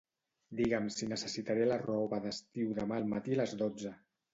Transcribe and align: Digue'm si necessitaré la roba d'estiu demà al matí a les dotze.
Digue'm 0.61 0.87
si 0.95 1.11
necessitaré 1.11 1.69
la 1.75 1.79
roba 1.85 2.23
d'estiu 2.27 2.77
demà 2.83 3.01
al 3.03 3.11
matí 3.17 3.41
a 3.41 3.45
les 3.45 3.61
dotze. 3.67 3.99